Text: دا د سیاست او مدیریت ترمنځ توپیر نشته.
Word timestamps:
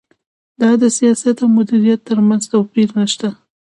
دا 0.61 0.71
د 0.81 0.83
سیاست 0.97 1.37
او 1.43 1.47
مدیریت 1.57 2.01
ترمنځ 2.09 2.43
توپیر 2.53 2.89
نشته. 2.99 3.27